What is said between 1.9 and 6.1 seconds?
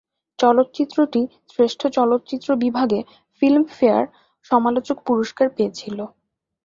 চলচ্চিত্র বিভাগে ফিল্মফেয়ার সমালোচক পুরস্কার পেয়েছিলো।